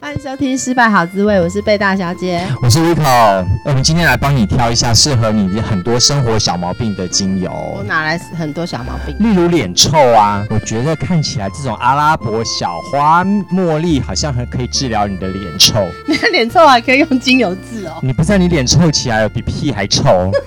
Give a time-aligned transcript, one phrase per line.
[0.00, 3.44] 欢迎收听《失败好滋味》，我是贝大小姐，我是 Rico。
[3.64, 7.50] 我们今天来帮你挑一下适合你很多生活小毛病的精油。
[7.50, 9.16] 我哪来很多小毛病？
[9.18, 15.84] 例如脸臭啊，我觉得看起来这种阿拉伯小花茉莉好像很可以治疗你的脸臭。
[16.06, 17.98] 你 的脸臭还可以用精油治哦？
[18.00, 20.30] 你不知道你脸臭起来比屁还臭？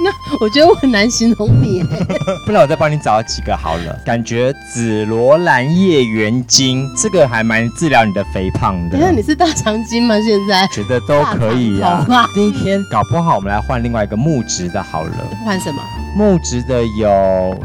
[0.00, 0.10] 那
[0.40, 1.84] 我觉得我很难形容你。
[2.46, 4.00] 不然我再帮你找几个好了。
[4.04, 8.77] 感觉紫罗兰叶原精这个还蛮治疗你的肥胖。
[8.90, 10.20] 等下你是大长今吗？
[10.20, 12.28] 现在觉得都可以呀、啊。
[12.34, 15.12] 第一天搞不好，我们来换另外一个木质的好了。
[15.44, 15.82] 换什么？
[16.16, 17.08] 木质的有，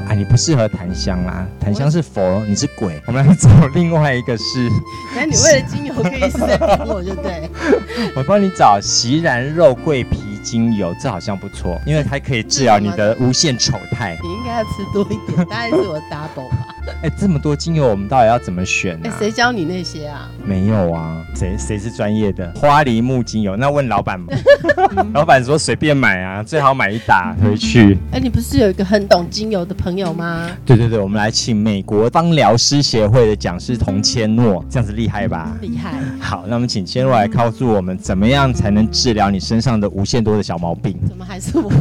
[0.07, 3.01] 哎，你不适合檀香啦，檀香是佛，你是鬼。
[3.07, 4.69] 我们来找另外一个是。
[5.15, 7.49] 那你为了精油可以是在帮我就对。
[8.15, 14.17] 我帮你找锡兰肉桂皮精油，这好像不错，因为它可以治疗你的无限丑态。
[14.21, 16.72] 你应该要吃多一点，大概是我 double 吧。
[17.01, 19.15] 哎，这么多精油，我们到底要怎么选呢、啊？
[19.17, 20.29] 谁教你那些啊？
[20.43, 22.51] 没有啊，谁谁是专业的？
[22.55, 24.33] 花梨木精油，那问老板吧。
[25.13, 27.97] 老板说随便买啊，最好买一打回去。
[28.11, 30.49] 哎，你不是有一个很懂精油的朋友吗？
[30.65, 35.57] 对对对，我们来请美国芳疗师协会的讲师童千诺，这样子厉害吧？
[35.61, 35.93] 厉害。
[36.19, 40.97] 好，那我们请千诺来告诉我们，怎么样才能治疗你身上的无限多的小毛病？
[41.07, 41.71] 怎么还是我？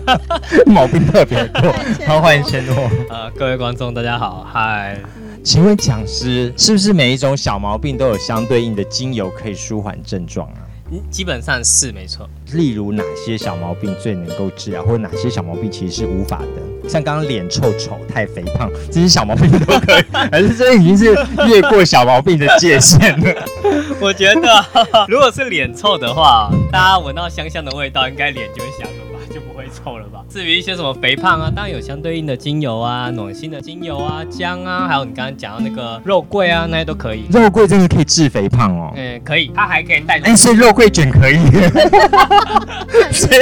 [0.66, 1.72] 毛病特别多。
[2.06, 2.74] 好，欢迎千诺。
[3.08, 4.33] 呃，各位观众，大家好。
[4.42, 4.98] 嗨，
[5.42, 10.58] 请问讲师，是不是每一种小毛病都有相对应的精油可以舒缓症状啊？
[10.90, 12.28] 嗯，基本上是没错。
[12.52, 16.88] 例如哪些小毛病最能够治疗，或者哪些小毛病其实是无法的？
[16.88, 21.16] 像刚刚脸臭、丑、太肥胖这些小毛病都可以， 还是这已经是
[21.48, 23.34] 越过小毛病的界限了？
[23.98, 24.64] 我觉得，
[25.08, 29.03] 如果是脸臭的话，大家闻到香香的味道，应该脸就会香了吧，就不会臭了吧？
[30.34, 37.22] 至于一些什么肥胖啊，当然有相对应的精油啊，暖心的精油啊，姜啊，还有你刚刚讲到那个肉桂啊，那些都可以。
[37.30, 38.92] 肉桂真的可以治肥胖哦？
[38.96, 40.18] 嗯，可以，它还可以带。
[40.24, 41.36] 哎，所以肉桂卷可以。
[43.14, 43.38] 所以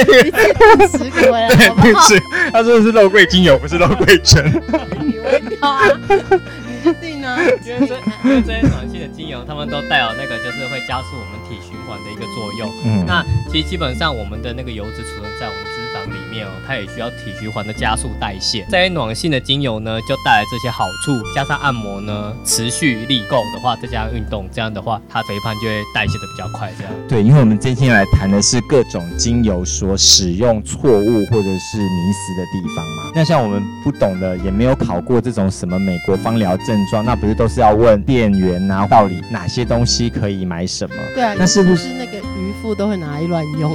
[0.87, 2.01] 十个回来好不好？
[2.07, 2.21] 是，
[2.53, 4.45] 他说的是肉桂精油，不是肉桂卷。
[5.03, 5.81] 你会挑啊？
[6.07, 7.35] 你确定呢？
[7.65, 12.71] 因为这因为这些暖心的精油，它们都带有那个就是会加速我们体循环的一个作用。
[12.85, 18.65] 嗯，那其实基本上我们的那个油脂储存在我们脂肪里面哦，它也需要体循环的加速代谢。
[18.69, 26.71] 这些暖性的精油呢，就带来这些好处，加上按摩呢，持续力够的话，再加上运动，这样的话，它肥胖就会代谢的比较快。
[26.77, 33.11] 这样对，因为我们今天来谈的是各种精油所使用错误或者是迷失的地方嘛。
[33.15, 40.95] 那像我们不懂的，也没有考过这种什么美国芳疗症状，那不是都是要问店员啊，到底哪些东西可以买什么？
[41.13, 43.73] 对啊，那是不是那个渔夫都会拿来乱用？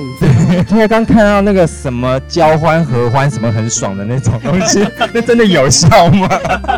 [0.70, 6.28] 因为 刚看到那个什么交欢合欢什么很爽的那种东西， 那真的有效吗？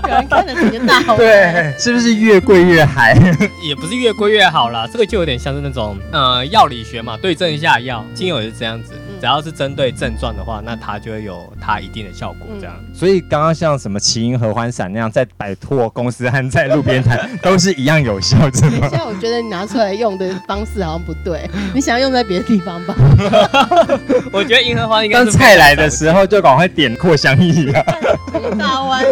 [0.02, 1.16] 可能看了几个大红。
[1.16, 3.14] 对，是不是越贵越嗨？
[3.62, 8.92] 也不是越贵越好啦，这个就有点像是那种呃药理学嘛，对症下药，精油也是这样子。
[9.20, 12.48] 只要是针对症状的话，那它就会有它一定的效果。
[12.58, 18.52] 这样，嗯、所以刚刚像什么奇英合欢散那样，在摆脱公司和在路边摊 都是一样有效的。
[18.52, 22.94] 现在我觉得你拿出来用的方式好像不对，你想要用在别的地方吧？
[24.32, 27.84] 我觉得银河欢应该当菜来的时候就赶快点扩香液啊！
[28.58, 29.04] 大弯，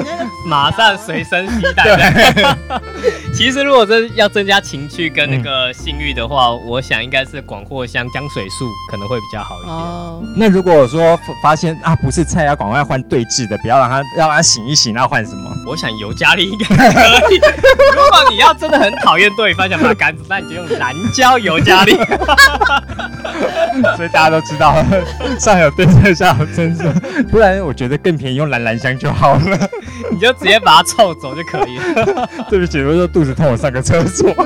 [0.47, 2.55] 马上随身携带。
[3.38, 9.75] 对其实如果真要增加情趣跟那个性欲的话，嗯、我想应该是广藿香姜水素可能会比较好一点。
[9.75, 15.50] 哦那如果说发现啊不是菜，要赶快换对峙的，不要让它要让它醒一醒，那换什么？
[15.66, 17.37] 我想尤加利应该可以。
[17.94, 21.97] 如果你要真的很讨厌对方，想把杆子，那你就用蓝椒尤加利。
[23.96, 24.75] 所以大家都知道，
[25.38, 26.93] 上有对策，下有政策。
[27.31, 29.69] 不然我觉得更便宜，用蓝蓝香就好了。
[30.11, 32.29] 你就直接把它凑走就可以了。
[32.50, 34.35] 对不起，我说肚子痛，我上个厕所。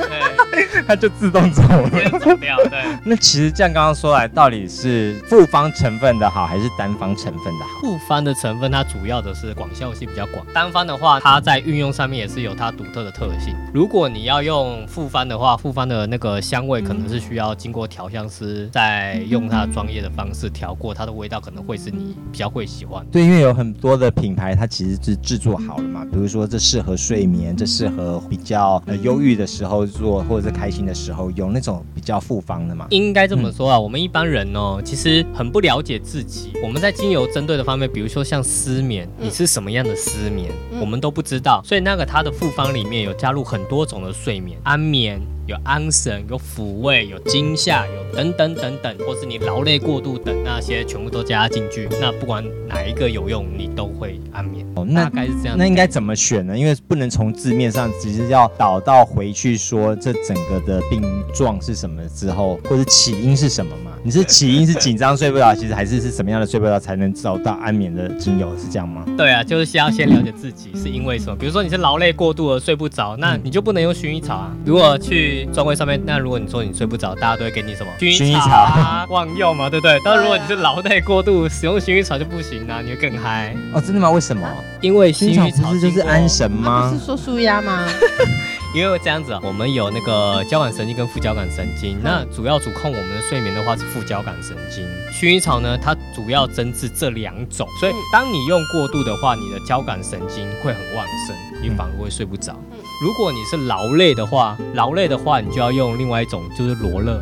[0.86, 2.56] 它就自动走了，走掉。
[2.64, 7.80] 对， 那其实这样刚刚说来，到底是复方成分的好，还是单方成分的好？
[7.80, 13.54] 复方的成分它主要的是广效性比较广，单方的话，它在运用上面也是有它独特的特性。
[13.72, 23.06] 如果你要用复方的话，复方的那个香味可能是需要经过调香师在用它的专业的方式调过，它的味道可能会是你比较会喜欢。
[23.10, 26.04] 对，因为有很多的品牌，它其实是制作好了嘛？
[26.12, 32.86] 比如说这适合睡眠，这适合比较呃忧郁的时候做，或者是开心的时候有那种比较复方的嘛？
[32.90, 36.52] 应该这么说啊，嗯、我们一般人哦，其实很不了解自己。
[36.62, 41.62] 我们在精油针对的方面，比如说像失眠，你是什么样的失眠，嗯、我们都不知道。
[41.64, 45.20] 所以那个它的复方里面有加入很多种的睡眠，安眠。
[45.46, 51.88] 有安神，有抚慰，有惊吓，有等等等等，或是你劳累过度等那些全部都加进去。
[52.00, 54.64] 那不管哪一个有用，你都会安眠。
[54.76, 55.58] 哦，那大概是这样。
[55.58, 56.56] 那应该怎么选呢？
[56.56, 61.02] 因为不能从字面上，只是要导到回去说这整个的病
[61.34, 63.90] 状是什么之后，或者起因是什么嘛？
[64.04, 69.04] 你是起因是紧张睡不着，其实还是是什么样的睡不着才能找到安眠的精油是这样吗？
[69.16, 71.36] 对啊，就是先要先了解自己是因为什么。
[71.36, 74.56] 比如说你是劳累过度而睡不着，那你就不能用薰衣草啊。
[74.64, 79.98] 如果去专柜上面，那如果你说你睡不着，大家都会给你什么薰衣草啊，忘药嘛，对不对？
[80.04, 83.80] 但如果你是劳累过度，使用薰衣草就不行啊，你会更嗨哦。
[83.80, 84.10] 真的吗？
[84.10, 84.48] 为什么？
[84.80, 86.90] 因为薰衣草不是就是安神吗？
[86.92, 87.86] 不是说舒压吗？
[88.74, 94.82] 因为这样子啊，我们有那个交感神经跟副交感神经，那主要主控我们的睡眠的话是副交感神经。
[95.12, 102.56] 薰衣草呢，它主要针治这两种，所以当你用过度的话，你的交感神经会很旺盛，你反而会睡不着。
[103.02, 107.20] 如果你是劳累的话，劳累的话，你就要用另外一种，就是罗勒。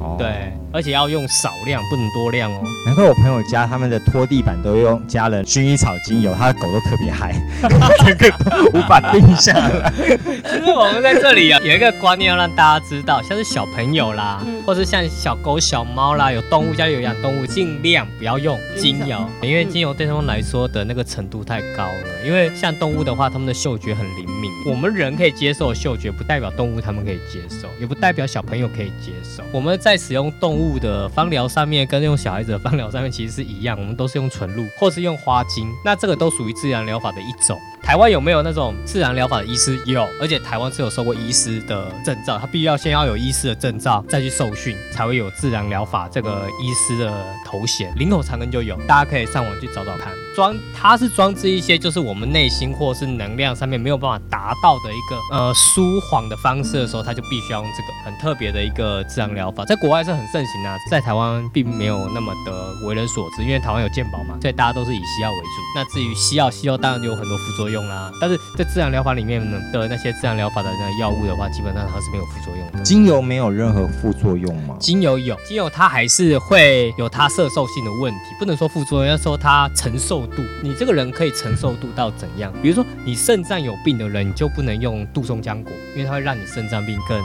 [0.00, 2.60] 哦，对，而且要用少量，不能多量哦。
[2.84, 7.32] 难怪我朋友家他们的拖地板都用加了薰衣草精油，他的狗都特别嗨，
[8.04, 8.28] 整个
[8.72, 9.92] 无法定下来。
[10.50, 22.26] 其实我们在这里啊，有一个观念要让大家知道，像是小朋友啦，或是像小狗、小猫啦，有动物家里有养动物，尽量不要用精油，因为精油对他们来说的那个程度太高了。
[22.26, 29.44] 因为像动物的话，他们的嗅觉很灵敏，我们人可以接受嗅觉，不代表动物他们可以接受，也不代表小朋友可以接受。
[29.52, 37.60] 我们在使用动物的芳疗上面，跟用小孩子的芳疗上面其实是一样，我们都是用纯露或是用花精，那这个都属于自然疗法的一种。
[37.82, 39.76] 台湾有没有那种自然疗法的医师？
[39.84, 47.12] 有，而且台湾是有受过医师的证照，他必须要先要有医师的证照，再去受训，才会有自然疗法这个医师的
[47.44, 47.92] 头衔。
[47.96, 50.12] 林口长庚就有，大家可以上网去找找看。
[50.36, 65.60] 装它是装置一些就是我们内心或是能量上面没有办法达到的一个呃舒缓的方式的时候，它就必须要用这个很特别的一个自然疗法，在国外是很盛行啊，在台湾并没有那么的为人所知，因为台湾有健保嘛，所以大家都是以西药为主。
[65.74, 67.69] 那至于西药，西药当然就有很多副作用。
[67.88, 72.80] 啦，但是在自然疗法里面呢的那些自然疗法的那个药物的话，基本上它是没有副作用的。
[72.82, 74.76] 精油没有任何副作用吗？
[74.78, 80.42] 精油有，精油它还是会有它摄受性的问题，不能说副作用，要说它承受度。
[80.62, 82.52] 你这个人可以承受度到怎样？
[82.62, 87.18] 比如说你肾脏有病的人，你就不能用杜松浆果，因为它会让你肾脏病更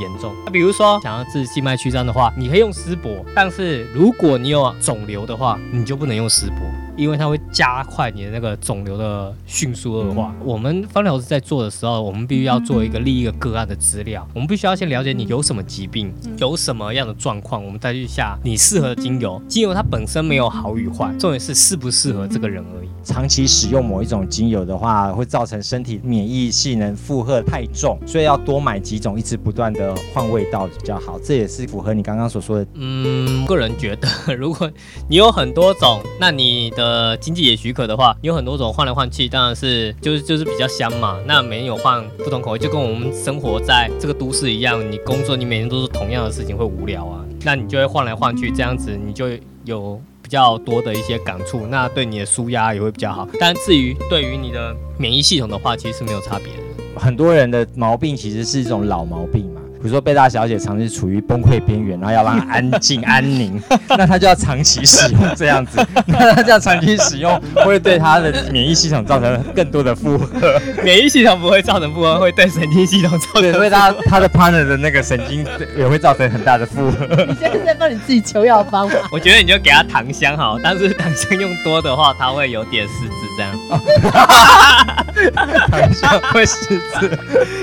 [0.00, 0.34] 严重。
[0.44, 6.58] 那比如说想要治静脉曲张的话，你可以用丝柏，但是如果你有肿瘤的话，你就不能用丝柏。
[6.96, 10.34] 因为它会加快你的那个肿瘤的迅速恶化。
[10.44, 14.26] 我们方疗师在做的时候，我们必须要做一个立一个个案的资料。
[14.34, 19.40] 我们必须要先了解你有什么疾病，有什么样的状况，我们再去下你适合的精油。
[19.48, 22.88] 精油它本身没有好与坏，重点是适不适合这个人而已。
[23.02, 31.18] 长期使用某一种精油的话，会造成身体免疫性能负荷太重，所以要多买几种，一直不断的换味道比较好。
[31.24, 32.66] 这也是符合你刚刚所说的。
[32.74, 34.70] 嗯，个人觉得，如果
[35.08, 36.81] 你有很多种，那你的。
[36.82, 41.16] 呃，经济也许可的话，有很多种换来换去，当然是就是就是比较香嘛。
[41.24, 47.24] 那每天有换不同口味，就跟我们生活在这个都市一样，你工作你每天都是同样的事情，会无聊啊。
[47.44, 49.28] 那你就会换来换去，这样子你就
[49.64, 53.28] 有比较多的一些感触，那对你的舒压也会比较好。
[53.38, 57.00] 但至于对于你的免疫系统的话，其实是没有差别的。
[57.00, 59.61] 很多人的毛病其实是一种老毛病嘛。
[59.82, 63.60] 比如说贝大小姐长期处于崩溃边缘，然后要让她安静安宁，
[63.90, 70.28] 那她就要长期使用这样子， 那她这样长期使用会对她的免疫系统造成更多的负荷。
[70.84, 73.52] 免疫系统不会造成负荷，会对神经系统造成。
[73.52, 75.44] 所以她她的 partner 的那个神经
[75.76, 77.04] 也会造成很大的负荷。
[77.26, 78.94] 你现在在帮你自己求药方吗？
[79.10, 83.58] 我觉得你就给她糖香好，但是糖香用多的话，她会有点失智这样。
[85.72, 87.18] 糖香会失智，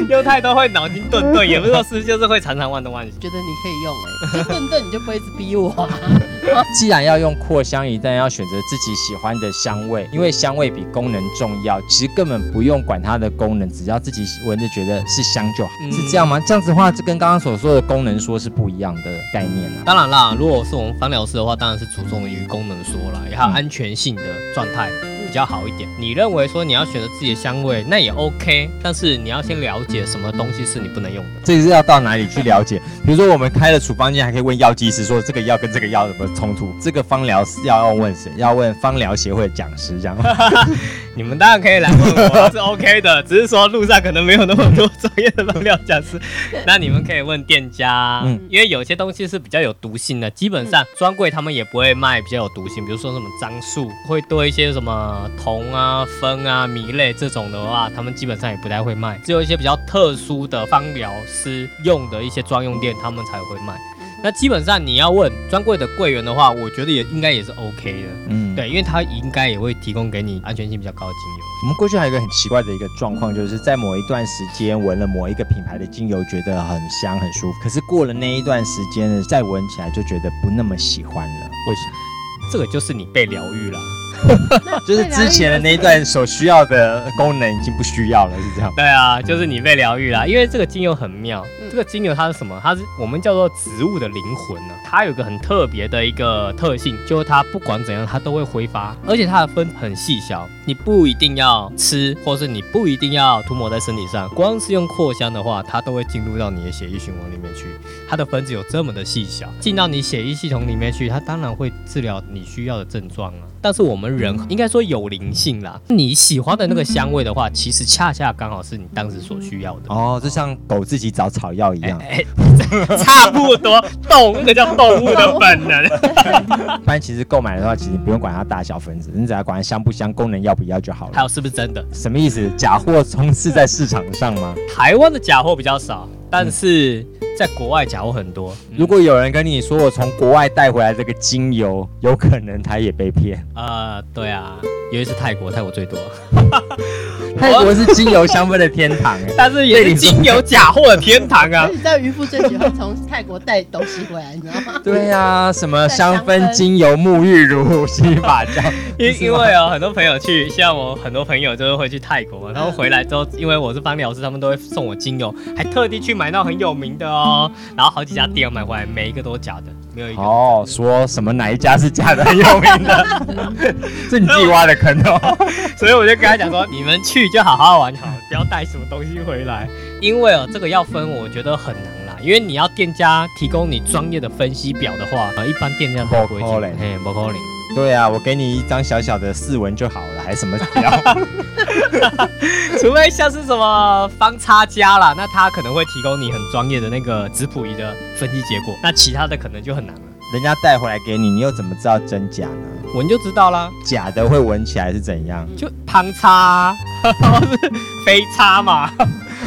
[0.09, 2.09] 用太多会脑筋钝钝，也不是说失智。
[2.09, 5.87] 就是会常常忘东忘西，觉得你可以用哎、欸， 就顿顿你就不会一直逼我、啊。
[6.73, 11.79] 既然要用扩香一旦要选择自己喜欢的香味，因为香味比功能重要。
[11.81, 16.39] 其实根本不用管它的功能，只要自己闻着觉得是香就好，嗯、是这样吗？
[16.47, 19.83] 这样子的话，这跟刚刚所说的功能说是不一样的概念啊。
[19.85, 24.23] 当然啦，如果是我们芳疗师的话，当然是注重于功能说了，也还有安全性的
[24.55, 24.89] 状态。
[25.29, 25.87] 比较好一点。
[25.99, 31.29] 你认为说你要选择自己的香味，那也 OK，但是你要先了解什么东西是你不能用的。
[31.43, 32.81] 这是要到哪里去了解？
[33.05, 36.73] 比如说我们开了处方间，还可以问药剂师说这个药跟这个药有没有冲突？
[36.81, 38.31] 这个方疗是要问谁？
[38.37, 40.17] 要问方疗协会的讲师这样。
[41.15, 46.19] 你们当然可以来问我，是 OK 的，只是说路上可能没有那么多专业的方疗 讲师。
[46.65, 63.75] 那你们可以问店家，嗯，因为有些东西是比较有毒性的，基本上专柜他们也不会卖比较有毒性，比如说什么樟树会多一些什么铜啊、酚啊、醚类这种的话，他们基本上也不太会卖，只有一些比较特殊的芳疗师用的一些专用店，他们才会卖。
[64.21, 71.45] 那基本上你要问专柜的柜员的话，我觉得也应该也是 OK 的，嗯，对，因为他应该也会提供给你安全性比较高的精油。
[71.63, 81.45] 我们过去还有一个很奇怪的一个状况，就是在某一段时间闻了某一个品牌的精油，觉得很香很舒服，可是过了那一段时间呢，再闻起来就觉得不那么喜欢了。
[81.69, 82.51] 为什么？
[82.51, 83.79] 这个就是你被疗愈了。
[84.87, 88.73] 就是之前的那一段所需要的功能已经不需要了，是这样？
[88.75, 91.45] 对啊，就是你被疗愈了，因为这个精油很妙。
[91.71, 92.59] 这个精油它是什么？
[92.63, 94.73] 它是我们叫做植物的灵魂呢。
[94.83, 107.65] 它有个很特别的一个特性，就是它不管怎样，它都会挥发，而且它的分很细小，你不一定要吃，或是你不一定要涂抹在身体上，光是用扩香的话，它都会进入到你的血液循环里面去。
[108.09, 113.45] 它的分子有这么的细小，进到你血液系统里面去，它当然会治疗你需要的症状啊。
[113.61, 119.81] 但是我们人应该说有灵性啦，你喜欢的那个香味的话，其实恰恰刚好是你当时所需要的。
[119.87, 121.99] 哦，就像狗自己找草药一样，
[122.99, 125.85] 差不多，动那个叫动物的本能。
[126.81, 131.11] 一般其实购买的话，其实不用管它大小分子，你只要管它香不香，功能要不要就好了。
[131.15, 131.83] 还有是不是真的？
[131.93, 132.49] 什么意思？
[132.57, 134.53] 假货充斥在市场上吗？
[134.75, 136.07] 台湾的假货比较少。
[136.29, 137.05] 但是
[137.37, 138.55] 在国外假货很多。
[138.77, 143.43] 如果有人跟你说我从国外带回来这个精油，有可能他也被骗。
[143.55, 144.59] 呃，对啊，
[144.91, 145.97] 尤其是泰国，泰国最多。
[147.39, 151.67] 泰国是精油香氛的天堂， 但是也是精油假货的天堂啊！
[151.71, 154.79] 你知道渔夫最喜欢从泰国带东西回来，你知道吗？
[154.83, 158.61] 对呀、啊，什么香氛、精油、沐浴乳、洗发胶。
[158.97, 169.71] 因因为有很多朋友去，像我很多朋友就是会去泰国嘛，然后回来之后，因为我是芳疗师，他们都会送我精油，还特地去买到很有名的哦，然后好几家店买回来，每一个都是假的。
[169.99, 173.05] 没有一个哦，说什么哪一家是假的很有名的，
[174.09, 175.37] 是你自己挖的坑哦。
[175.77, 179.67] 所以我就跟他讲说，你们去就好好玩好，不要带什么东西回来。
[179.99, 182.17] 因为哦，这个要分，我觉得很难啦。
[182.21, 186.77] 因为你要店家提供你专业的分析表的话，呃，一般店家不会进。
[186.79, 187.58] 嘿，不可能。
[187.75, 190.91] 对啊，我给你一张小小的试闻就好了，还什么表？
[192.81, 200.01] 除非像是什么方差家啦，那他可能会提供你很专业的那个质谱仪的分析结果，那其他的可能就很难了。
[200.33, 202.91] 人家带回来给你，你又怎么知道真假呢？
[202.95, 203.69] 闻就知道啦。
[203.85, 205.47] 假的会闻起来是怎样？
[205.55, 207.69] 就旁差， 是
[208.05, 208.91] 飞差嘛。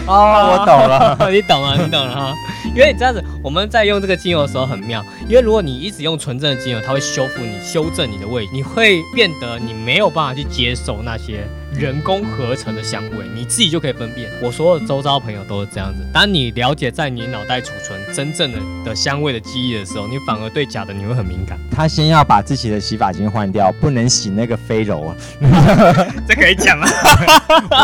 [0.06, 2.34] 哦，我 懂了，你懂了，你懂了哈。
[2.74, 5.04] 因为你这样子，我们在用这个精油的时候很妙。
[5.28, 11.44] 因为如果你一直用纯正的精油，它会修复你、修正你的味，你会变得你没有办法去接受那些。
[11.74, 14.28] 人工合成的香味，你自己就可以分辨。
[14.42, 16.06] 我所有周遭朋友都是这样子。
[16.12, 21.58] 当你了解在你脑袋储存真正的的香味的记忆的时候，你反而对假的你会很敏感。
[21.74, 25.16] 他先要把自己的洗发精换掉，不能洗那个飞柔啊。
[26.28, 26.86] 这可以讲啊。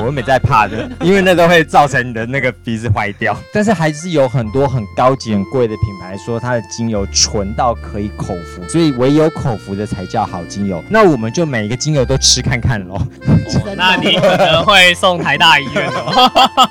[0.04, 3.36] 我没在怕的，因为那都会造成你的那个鼻子坏掉。
[3.52, 10.82] 但是还是有很多很高级、很贵的品牌说它的精油纯到可以口服，所以唯有口服的才叫好精油。
[10.88, 12.98] 那我们就每一个精油都吃看看喽。
[13.76, 16.70] 那你可能会送台大医院哦。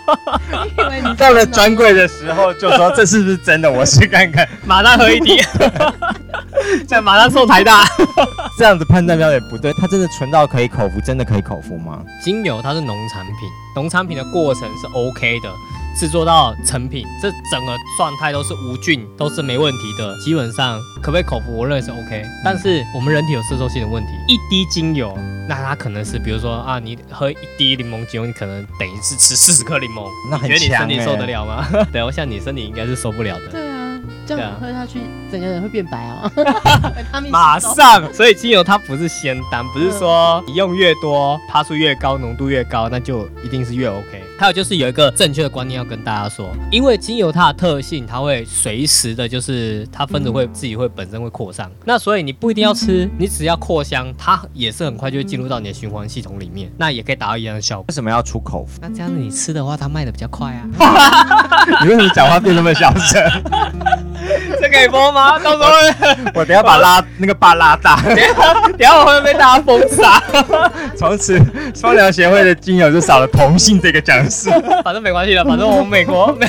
[0.78, 3.72] 因为你到了专柜的时候，就说这是不是真的？
[3.72, 5.42] 我试看看，马上喝一滴，
[6.88, 7.86] 再马上送台大。
[8.58, 12.02] 这样子判断标准不对，它真的纯到可以口服，真的可以口服吗？
[12.24, 13.34] 精油它是农产品，
[13.76, 15.50] 农产品的过程是 OK 的。
[16.00, 20.16] 制作到成品，这整个状态都是无菌，都是没问题的。
[20.24, 22.24] 基本上可不可以口服，我认为是 OK。
[22.46, 25.18] 但是我们人体有摄收性的问题，一滴精油，
[25.50, 31.68] 那它可能是，比如说啊，你喝一滴柠檬精油，你可能等于是吃四十颗柠檬，那你觉得你身体受得了吗？
[31.92, 33.50] 对，我想你身体应该是受不了的。
[34.28, 35.00] 这样喝下去，
[35.32, 36.32] 整个人会变白啊。
[37.32, 44.24] 马上，所以精油它不是仙丹，不是说你用越多，趴数越高，浓度越高，那就一定是越 OK。
[44.40, 57.86] 还有就是有一个正确的观念要跟大家说，因为精油它的特性，它会随时的，就是它分子会自己会本身会扩散，那所以你不一定要吃，你只要扩香，它也是很快就会进入到你的循环系统里面，那也可以达到一样的效果。
[57.88, 58.80] 为什么要出口服？
[58.80, 60.70] 那这样子你吃的话，它卖的比较快啊。
[61.82, 63.22] 你为什么讲话变那么小声？
[64.78, 65.40] 这个可以播吗？
[65.44, 70.22] 到时候 我等下把拉那个把拉大， 等下我会被大家封杀。
[70.96, 71.40] 从此
[71.76, 74.50] 双疗协会的精油就少了同性这个讲师。
[74.84, 76.48] 反正没关系了，反正我们美国美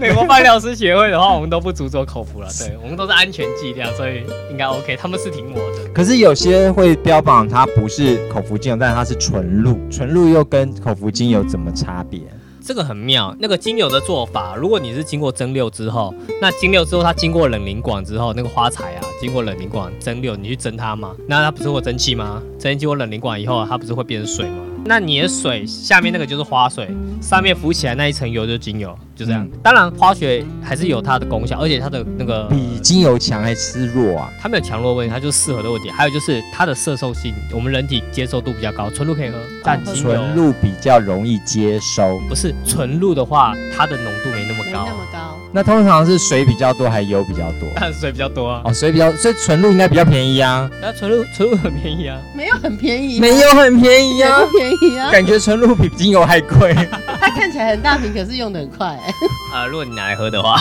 [0.00, 4.96] 美国芳疗师协会的话，我们都不主做口服了，对，我们都是安全剂量，所以应该 OK。
[4.96, 5.88] 他们是挺我的。
[5.94, 12.20] 可是有些会标榜它不是口服精油，但是它是纯露，纯露又跟口服精油怎么差别？
[12.64, 22.40] 这个很妙，那个精油的做法，如果你是经过蒸馏之后，那蒸馏之后它经过冷凝管之后，那个花材啊，经过冷凝管蒸馏，你去蒸它嘛，那它不是会蒸汽吗？
[22.58, 24.56] 蒸汽经过冷凝管以后，它不是会变成水吗？
[24.84, 26.88] 那你的水下面那个就是花水，
[27.20, 29.48] 上面浮起来那一层油就是精油，就这样。
[29.62, 34.30] 当然花水还是有它的功效，而且它的那个比精油强还是弱啊？
[34.40, 35.90] 它没有强弱问题，它就是适合的问题。
[35.90, 42.18] 还有就是它的摄受性，我们人体接受度比较高，纯露可以喝，但纯露比较容易接收。
[42.28, 44.84] 不是纯露的话，它的浓度没那么高。
[44.84, 45.38] 没那么高。
[45.54, 47.68] 那通常是水比较多还是油比较多？
[47.92, 48.62] 水比较多啊。
[48.64, 50.68] 哦，水比较，所以纯露应该比较便宜啊。
[50.80, 52.18] 那纯露纯露很便宜啊。
[52.34, 53.20] 没有很便宜。
[53.20, 54.40] 没有很便宜啊。
[54.40, 55.10] 不便宜啊。
[55.10, 56.74] 感觉纯露比精油还贵。
[57.20, 58.98] 它看起来很大瓶，可是用的很快。
[59.54, 60.58] 啊，如果你拿来喝的话。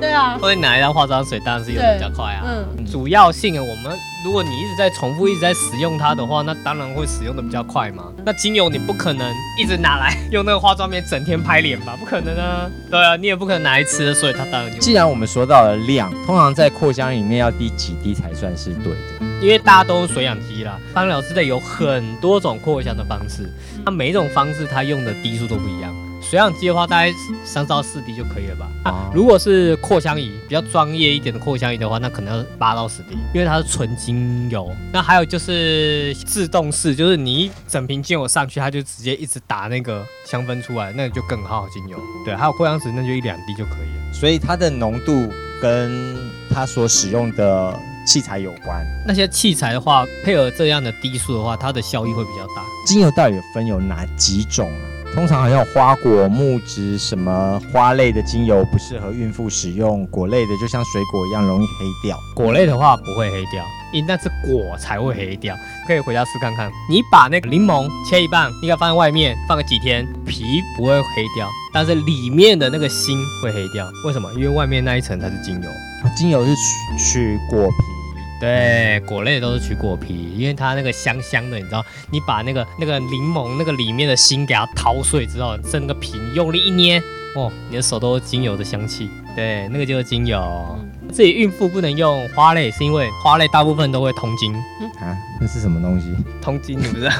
[0.00, 0.36] 对啊。
[0.40, 2.42] 或者你拿来当化妆水，当然是用的比较快啊。
[2.46, 2.84] 嗯。
[2.84, 3.96] 主要性啊，我们。
[4.24, 8.04] 如果你一直在重复、一直在使用它的话，那当然会使用的比较快嘛。
[8.24, 11.94] 那精油你不可能一直拿来用那个化妆棉整天拍脸吧？
[12.00, 12.68] 不可能啊。
[12.90, 14.78] 对啊，你也不可能拿来吃，所以它当然就。
[14.78, 19.26] 既然我们说到了量，通常在扩香里面要滴几滴才算是对的？
[19.40, 23.50] 因为大家都用水氧机啦，芳疗之类有很多种扩香的方式，
[23.84, 25.94] 那每一种方式它用的滴数都不一样。
[26.28, 27.12] 水氧机的话，大概
[27.44, 28.68] 三到四滴就可以了吧？
[28.84, 34.68] 啊，如果是扩香仪比较专业一点的扩香仪的话，那可能要八到十滴，因为它是纯精油。
[34.92, 41.96] 那还有就是自动式，就是你一整瓶精油上去，它就直接一直打那个香氛出来，那就更耗精油。
[42.24, 44.12] 对，还有扩香石，那就一两滴就可以了。
[44.12, 46.16] 所以它的浓度跟
[46.50, 48.84] 它所使用的器材有关。
[49.06, 52.64] 那些器材的话，配合这样的滴数的话，它的效益会比较大。
[52.84, 54.95] 精油到底有分有哪几种啊？
[55.16, 62.14] 通常好像有花果、木质什么花类的精油不适合孕妇使用，果类的就像水果一样容易黑掉。
[62.34, 65.56] 果类的话不会黑掉，因那是果才会黑掉。
[65.86, 66.70] 可以回家试看看。
[66.90, 73.90] 你把那个柠檬切一半，应该放在外面放个几天，皮不会黑掉，但是里面的那个芯会黑掉。
[74.04, 74.30] 为什么？
[74.34, 75.70] 因为外面那一层才是精油，
[76.14, 77.95] 精油是取取果皮。
[78.40, 87.02] 对，果类都是取果皮，因为它那个香香的，你知道，你把那个那个柠檬那个里面的心给它掏碎之后，剩那个皮，用力一捏，
[87.34, 89.08] 哦，你的手都是精油的香气。
[89.34, 90.78] 对，那个就是精油。
[91.12, 94.52] 自己孕妇不能用花类，是因为花类大部分都会通经。
[94.98, 96.14] 啊，那是什么东西？
[96.40, 97.12] 通经，你不知道？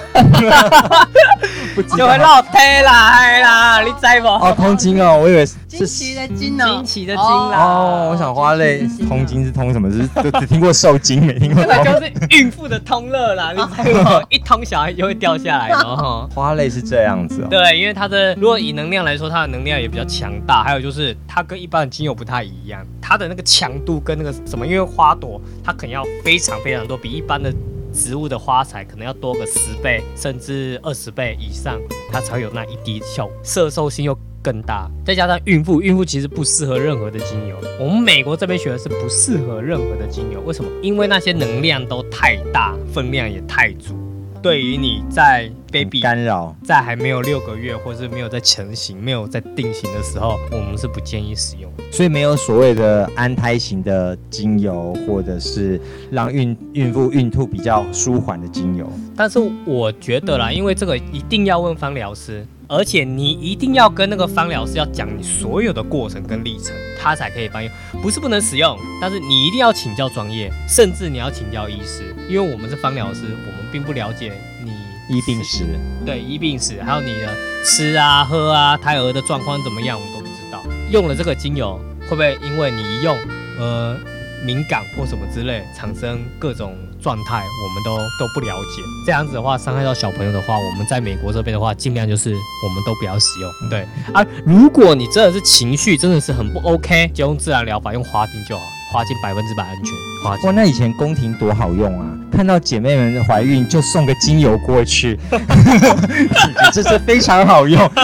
[1.83, 4.29] 就会落胎啦，啦，你知不？
[4.29, 7.59] 哦，通经哦，我以为是惊奇的经哦，惊奇的经啦。
[7.59, 9.91] 哦，我想花类通经是通什么？
[9.91, 11.65] 是就 只听过受精，没听过。
[11.67, 14.23] 那就是孕妇的通乐啦，你知道吗？
[14.31, 16.29] 一通小孩就会掉下来的哈。
[16.35, 17.49] 花类是这样子哦。
[17.51, 27.53] 对，因为它的如果以能量来说，它的能量也比较强大，还有就是它跟一般的精油不太一样，它的那个强度跟那个什么，因为花朵它可能要非常非常多，比一般的。
[27.97, 31.81] 植物的花材可能要多个十倍甚至二十倍以上，
[32.13, 34.89] 它才有那一滴效果，色受性又更大。
[35.05, 37.57] 再加上孕妇，孕妇其实不适合任何的精油。
[37.81, 40.71] 我们美国这边学的是不适合任何的精油，为什么？
[40.83, 43.97] 因为那些能量都太大，分量也太足。
[44.47, 51.69] 对于你在 baby 干扰，在还没有六个月，或是没有在成型、没有在定型的时候，我们是不建议使用。
[51.91, 55.81] 所以没有所谓的安胎型的精油，或者是
[56.13, 58.89] 让孕孕妇孕吐比较舒缓的精油。
[59.17, 62.47] 但是我觉得啦，因为这个一定要问芳疗师。
[62.69, 67.71] 而且你一定要跟那个芳疗师要讲你所有的过程跟历程，他才可以帮你。
[68.03, 74.33] 不是不能使用，但是你一定要请教专业，甚至你要请教医师，因为我们是芳疗师，我们并不了解
[74.65, 74.71] 你
[75.17, 75.65] 医病史，
[76.05, 77.33] 对医病史，还有你的
[77.65, 80.65] 吃啊喝啊，胎儿的状况怎么样，我们都不知道。
[80.91, 83.17] 用了这个精油，会不会因为你一用，
[83.61, 83.97] 呃，
[84.45, 86.77] 敏感或什么之类，产生各种？
[87.07, 93.71] 状态我们都都不了解，这样子的话伤害到小朋友的话，我们在美国这边的话，尽量就是我们都不要使用。
[93.71, 93.87] 对。
[94.13, 99.93] 啊，如果你真的是情绪真的是很不 OK，就用自然疗法，用花精就好，花精百分之百安全。
[100.25, 100.47] 花精。
[100.47, 102.07] 哇，那以前宫廷多好用啊！
[102.33, 105.19] 看到姐妹们怀孕就送个精油过去，
[106.73, 107.79] 这是非常好用。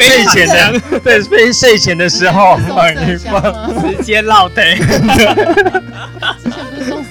[0.00, 4.76] 睡前的对，睡睡前的时候直接落胎。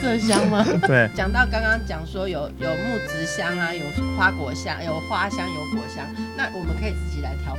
[0.01, 0.65] 麝香吗？
[0.87, 3.81] 对，讲到刚刚讲说有有木质香啊，有
[4.17, 6.03] 花果香，有花香，有果香，
[6.35, 7.55] 那我们可以自己来调。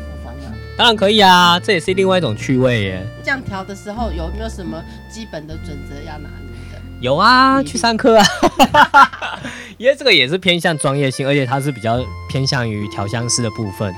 [0.81, 3.07] 当然可以啊，这也是另外一种趣味耶。
[3.23, 6.31] 这样调的时候有没有什么基本的准则要拿？
[7.01, 8.25] 有啊，去上课啊。
[9.79, 13.95] 因为这个也是偏向专业性，而且它是比较偏向于调香师的部分。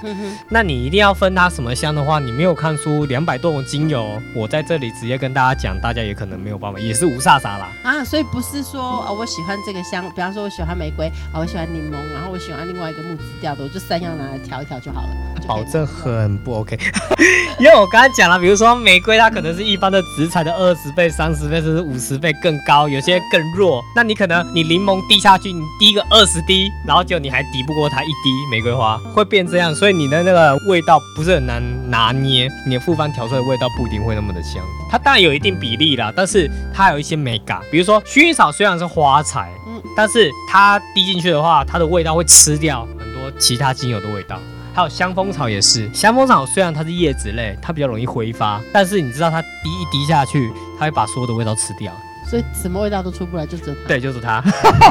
[0.48, 7.68] 那你一定要分它什么香的话，你没有看出两百多种精油，我在这里直接跟大家讲，大家也可能没有办法，也是无煞煞啦。
[7.82, 15.08] 啊，所以不是说哦，我喜欢这个香，比方说我喜欢玫瑰，啊，我喜欢柠檬，然后我喜欢另外一个木质调的，我就三样拿来调一调就好了。
[15.48, 16.78] 保证很不 OK，
[17.58, 23.82] 因为我刚才讲了，比如说玫瑰，它可能是一般的植材的二十倍、三十倍，甚至五十倍更高，有些更弱。
[23.96, 29.74] 那你可能你柠檬滴下去，你滴个二十滴，然后就你还抵不过它一滴玫瑰花，会变这样。
[29.74, 34.62] 所以你的那个味道不是很难拿捏，你的复方调出来的味道不一定会那么的香。
[34.90, 44.38] 它当然有一定比例啦，但是它有一些美感，比如说薰衣草虽然是花材，嗯，但是它滴进去的话，它的味道会吃掉很多其他精油的味道。
[44.74, 49.48] 还有香蜂草也是，香蜂草虽然它是叶子类，它比较容易挥发，但是你知道它滴
[49.80, 51.92] 一滴下去，它会把所有的味道吃掉。
[52.28, 53.88] 所以什么味道都出不来，就只有它。
[53.88, 54.42] 对，就是它。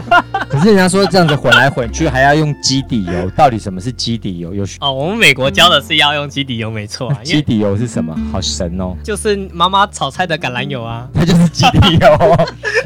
[0.48, 4.54] 可是人家说这样子混来混去还要用基底油，到底什么是基底油？
[4.54, 7.12] 有哦，我们美国教的是要用基底油，没错。
[7.24, 8.16] 基底油是什么？
[8.32, 8.96] 好神哦！
[9.04, 12.38] 就是妈妈炒菜的橄榄油啊， 它就是基底油。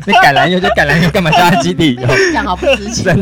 [0.05, 2.07] 那橄榄油就橄榄油，干嘛加基底油？
[2.07, 3.19] 这样好不值钱。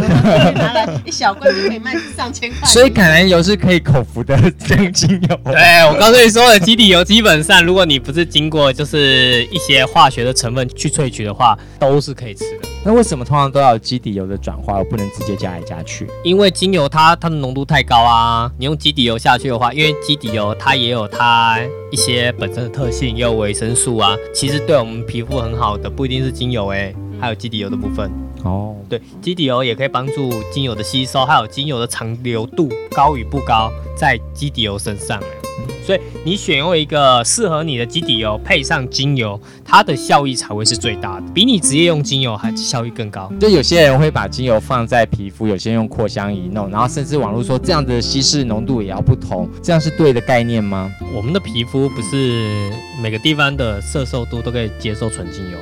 [0.56, 2.68] 拿来一小罐就可以卖上千块。
[2.68, 4.92] 所以橄榄油是可以口服的精
[5.30, 5.40] 油。
[5.46, 11.24] 对，我告诉你说的基底油，基本上如果你不是经过就是一些化学的成分去萃取。
[11.24, 12.68] 的话都是可以吃的。
[12.86, 16.06] 那为什么通常都要有基底油的转化，而不能直接加来加去？
[16.22, 24.18] 因为精油它它的浓度太高啊，你用基底油下去的话，因为基底油它也有它一些本身的特性，也有维生素啊。
[24.34, 28.12] 其实对我们皮肤很好的不一定是精油哎、欸，还有基底油的部分
[28.44, 28.76] 哦。
[28.90, 35.43] 对，基底油也可以帮助精油的吸收，还有精油的长留度高与不高在基底油身上、欸
[35.86, 43.32] 所以你选用一个适合你的基底油，配上精油，它的效益才会是最大的，比你直接用精油还效益更高。
[43.40, 50.92] 就有些人会把精油放在皮肤，有些人用扩香仪弄，然后甚至网络说这样的稀释浓度也要不同，这样是对的概念吗？
[51.14, 55.58] 我们的皮肤不是每个地方的色受度都可以接受纯精油，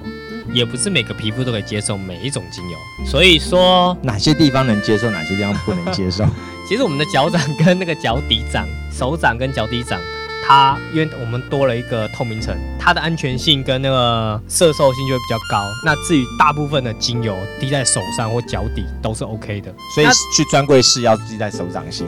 [0.53, 2.77] 也不是每个皮肤都可以接受每一种精油。
[3.05, 6.25] 所以说哪些地方能接受，哪些地方不能接受？
[6.71, 8.65] 其实我们的脚掌跟那个脚底掌。
[8.89, 9.99] 手掌跟脚底掌，
[10.51, 15.63] 它因为我们多了一个透明层，它的安全性跟那个摄受性就会比较高。
[15.85, 22.05] 那至于大部分的精油滴在手上或脚底都是 OK 的，所以去专柜试要滴在手掌心。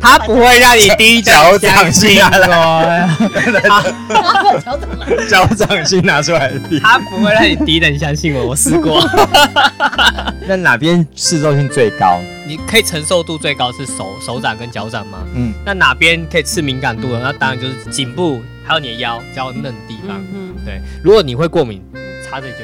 [0.00, 2.30] 它不会让你滴脚掌心啊！
[5.28, 9.04] 脚掌心拿出来滴，它不会让你滴的，你相信我，我试过。
[10.46, 12.20] 那哪边摄受性最高？
[12.52, 15.24] 你可以承受度最高是手手掌跟脚掌吗？
[15.34, 17.18] 嗯，那哪边可以刺敏感度的？
[17.18, 20.22] 那当然就是颈部，还有你的腰比较嫩的地方。
[20.34, 20.78] 嗯，对。
[21.02, 21.82] 如果你会过敏，
[22.22, 22.56] 擦这些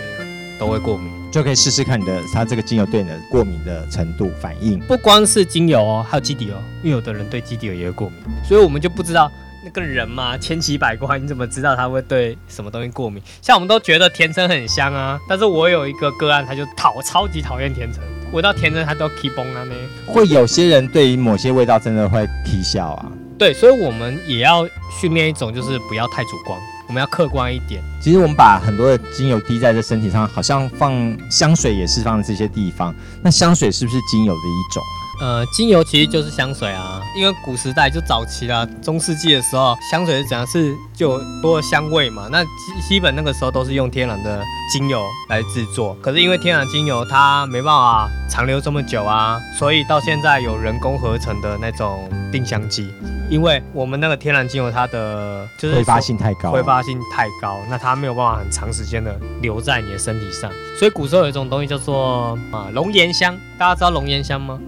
[0.60, 4.78] 都会过敏，就可以试试看你的它这个精油对你的过敏的程度反应。
[4.80, 9.32] 不光是精油哦，还有基底哦，因为有的人对基底油也会过敏，所以我们就不知道
[9.64, 13.22] 那个人嘛，千奇百怪，你怎么知道他会对什么东西过敏？
[13.40, 18.02] 像我们都觉得甜橙很香啊，但是我有一个个案，他就讨超级讨厌甜橙。
[18.32, 19.74] 闻到甜的，它都起崩了呢。
[20.06, 23.12] 会有些人对于某些味道真的会啼笑啊。
[23.38, 24.66] 对，所以我们也要
[25.00, 27.80] 训练一种，就是不要太主观，我们要客观一点。
[28.02, 32.94] 其实我们把很多的精油滴在这身体上，好像放香水也是放在这些地方。
[33.22, 34.82] 那香水是不是精油的一种？
[35.20, 40.46] 呃，精油其实就是香水啊，因为古时代就早期啦，中世纪的时候，香水是怎样？
[40.46, 42.28] 是就有多的香味嘛。
[42.30, 42.50] 那基
[42.88, 44.40] 基本那个时候都是用天然的
[44.72, 52.88] 精油来制作，可是因为天然精油它没办法长留这么久啊，所以到现在有人工合成的那种定香剂。
[53.28, 60.50] 因为我们那个天然精油它的就是挥发性太高，挥发性太高，那它没有办法很长时间的留在你的身体上。
[60.78, 64.58] 所以古时候有一种东西叫做啊龙涎香，大家知道龙涎香吗？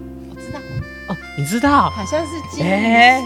[1.37, 2.71] 你知道，好像是精油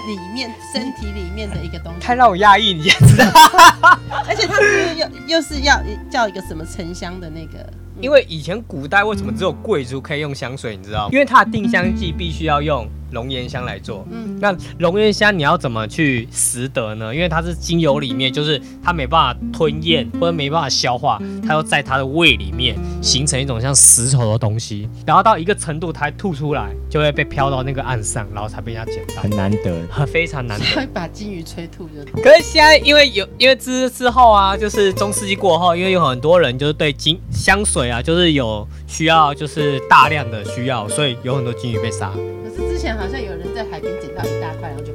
[0.08, 3.26] 里面、欸、身体里面的一个东西，太让我压抑，你也知道。
[4.28, 7.66] 而且它是又又是要叫一个什么沉香的那个。
[8.02, 10.76] 因为以前古代为什么只有贵族可以用香水？
[10.76, 11.10] 你知道？
[11.12, 14.06] 因为它的定香剂必须要用龙涎香来做。
[14.12, 17.16] 嗯，那龙涎香你要怎么去拾得呢？
[17.16, 29.22] 因为它是精油里面，就是它没办法吞咽或者没办法消化，它要在它的胃里面形成一种像石头的东西，然后到一个程度它吐出来，就会被飘到那个岸上，然后才被人家捡到。
[29.22, 30.66] 很难得，很 非常难得。
[30.76, 32.22] 会把金鱼吹吐就。
[32.22, 37.85] 可是现在因为有因为之之后啊，就是中世纪过后，因为有很多人就是对金香水。
[37.86, 42.12] 对啊，就是有需要，就是大量的需要，所以有很多鲸鱼被杀。
[42.44, 44.95] 可是之前好像有人在海边捡到一大块，然后就。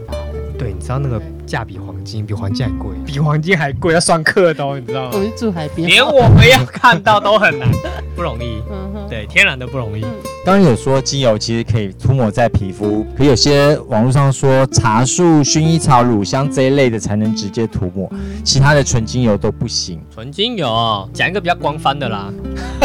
[0.61, 5.11] 对，你知道那个价比黄金，比黄金还贵，比黄金还贵，要算克的哦，你知道吗？
[5.15, 7.67] 我们住海边，连我们要看到都很难，
[8.15, 8.63] 不容易。
[8.71, 10.03] 嗯、对，天然的不容易。
[10.45, 18.11] 刚刚有说精油其实可以涂抹在皮肤，可有些网络上说茶树、薰衣草、乳香这一类的才能直接涂抹，
[18.45, 19.99] 其他的纯精油都不行。
[20.13, 22.31] 纯精油讲一个比较官方的啦，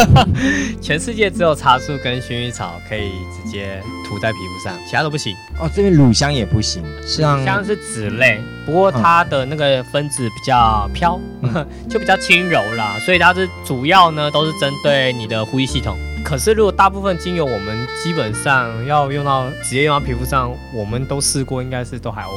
[0.80, 5.34] 全世界只有茶树跟薰衣草可以直接涂在皮肤上，其他都不行。
[5.60, 15.96] 哦，这边乳香也不行，像像是脂类，不过它的那个分子比较飘，嗯、 就比较轻柔啦，所以它是主要呢都是针对你的呼吸系统。
[16.24, 22.34] 可是，如果大部分精油我们基本上要用到直接用到皮肤上，我们都试过，应该是都还 OK。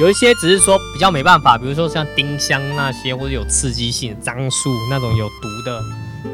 [0.00, 5.80] 有一些只是说比较没办法，比如说像丁香那些，或者有刺激性樟树那种有毒的，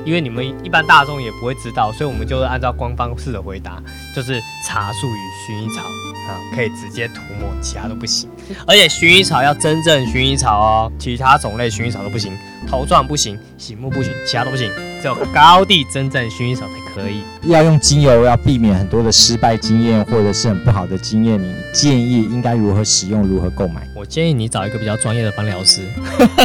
[0.05, 3.83] 因为你们一般大众也不会知道，所以我们就是按照官方式的回答，
[4.15, 5.83] 就是茶树与薰衣草
[6.29, 8.29] 啊，可以直接涂抹，其他都不行。
[8.67, 12.33] 而且薰衣草要真正薰衣草哦，其他种类薰衣草都不行，
[12.75, 16.85] 头状不行，醒目不行，其他都不行，只有高地真正薰衣草才。
[16.95, 21.37] 可以，要用精油，要避免很多的失败经验或者是很不好的经验。
[21.43, 23.83] 你建议应该如何使用，如何购买？
[23.97, 25.81] 我建议你找一个比较专业的芳疗师。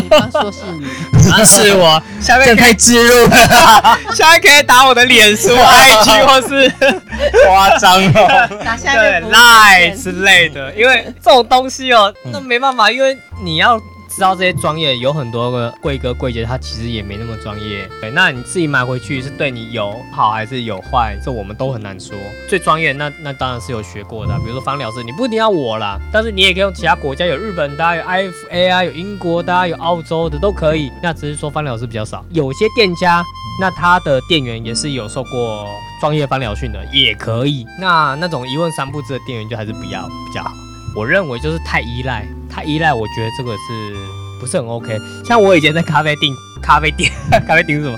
[0.02, 0.88] 你刚说是你，
[1.30, 2.02] 那是我。
[2.20, 3.30] 下面可以置入，
[4.16, 6.68] 下面可以打我的脸书、IG 或是
[7.46, 13.80] 夸张哦，打下面对 Line 之类的，因为这种东西哦，那没办法，因为你要。
[14.20, 17.90] 知道这些专业有很多个贵哥贵姐，他其实也没那么专业。
[18.02, 22.18] 对，那你自己买回去是对你有好还是有坏，这我们都很难说。
[22.50, 30.92] 最专业那那当然是有学过的，比如说芳疗师，你不一定要我啦，但是你也可以用其他国家，有日本的啊，有 IFA 啊，有英国的啊，有澳洲的都可以。
[31.02, 33.24] 那只是说芳疗师比较少，有些店家
[33.62, 35.66] 那他的店员也是有受过
[36.02, 37.66] 专业芳疗训的，也可以。
[37.80, 40.52] 那那种一问三不知的店员就还是不要比较好。
[41.00, 42.28] 我认为就是太依赖。
[42.50, 43.96] 太依赖，我觉得这个是
[44.38, 45.00] 不是很 OK？
[45.24, 47.10] 像我以前在咖啡店、咖啡店、
[47.48, 47.98] 咖啡店什么？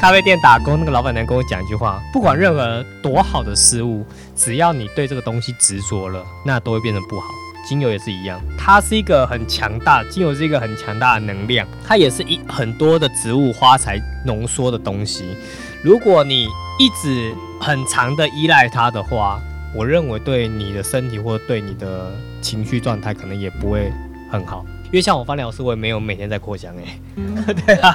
[0.00, 4.06] 咖啡店打工，那个老板娘跟我讲一句话：不管任何多好的事物，
[4.36, 7.26] 只要你对这个东西执着了，那都会变成不好。
[7.68, 15.36] 精油也是一样，它是一个很强大，精油是一个很强大的能量，它也是一很多的植物花材浓缩的东西。
[15.82, 16.46] 如果你
[16.78, 19.40] 一直很长的依赖它的话，
[19.74, 23.92] 我认为对你的身体或者对你的情绪状态可能也不会
[24.30, 26.98] 很好，因为像我芳疗师，我也没有每天在扩香哎。
[27.66, 27.94] 对啊，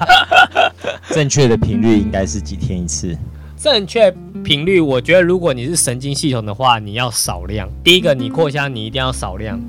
[1.09, 3.17] 正确的频率应该是几天一次？
[3.57, 4.11] 正确
[4.43, 7.69] 频率，我觉得如果你是神经系统的话，你要少量。
[7.83, 9.59] 第一个，你扩香你一定要少量，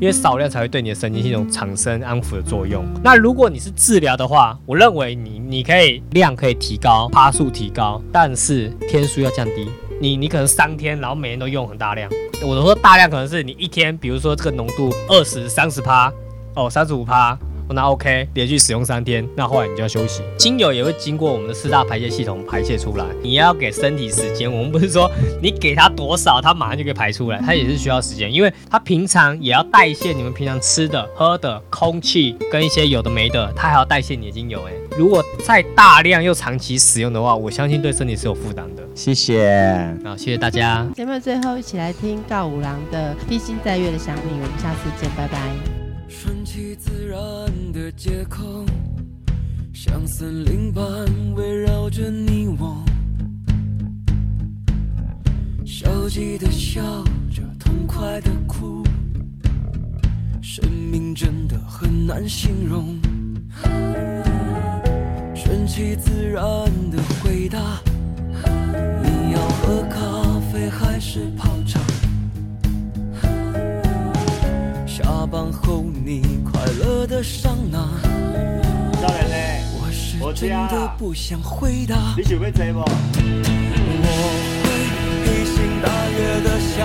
[0.00, 2.84] 因为少量才会对你的神经系统产生安抚的作用。
[3.04, 9.68] 那如果你是治疗的话，我认为你你可以量可以提高，趴数提高，但是天数要降低。
[10.00, 12.10] 你你可能三天，然后每天都用很大量。
[12.42, 16.12] 我都说大量可能是你一天，比如说这个浓度二十三十趴，
[16.54, 17.36] 哦三十五趴，
[17.74, 20.22] 那 OK，连续使用三天，那后来你就要休息。
[20.38, 24.50] 精油也会经过我们的四大排泄系统排泄出来，你要给身体时间。
[24.50, 25.10] 我们不是说
[25.42, 34.62] 你给它多少，它马上就可以排出来，它也是需要时间，因为它平常也要代谢你们平常吃的、喝的、空气跟一些有的没的，它还要代谢你的精油。
[34.66, 38.82] 哎，如果再大量又长期使用的话，我相信对身体是有负担的。
[38.94, 40.86] 谢谢，好，谢谢大家。
[40.94, 45.85] 节目最后一起来听告五郎的《披星戴月的想你》，我们下次见，拜拜。
[46.26, 47.20] 顺其自然
[47.72, 48.66] 的借口，
[49.72, 50.84] 像森林般
[51.36, 52.84] 围绕着你我，
[55.64, 56.82] 消极的笑
[57.32, 58.82] 着，痛快的哭，
[60.42, 62.98] 生命真的很难形容。
[65.32, 66.42] 顺其自然
[66.90, 67.80] 的回答。
[69.00, 70.00] 你要喝咖
[77.16, 77.88] 乐的桑拿。
[80.20, 82.14] 我是真的不想回答。
[82.14, 82.84] 你想要坐吗？
[84.02, 84.12] 我
[84.62, 84.66] 会
[85.24, 86.76] 披星戴月的想